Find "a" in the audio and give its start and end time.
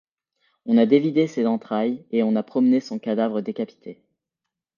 0.79-0.87, 2.35-2.41